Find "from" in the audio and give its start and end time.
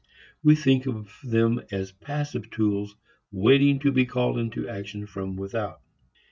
5.05-5.35